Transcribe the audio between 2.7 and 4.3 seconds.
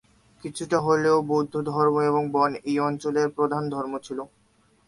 অঞ্চলের প্রধান ধর্ম ছিল।